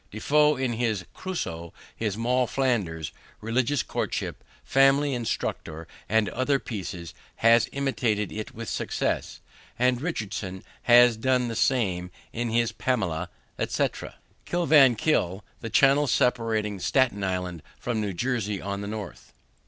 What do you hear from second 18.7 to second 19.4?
the north.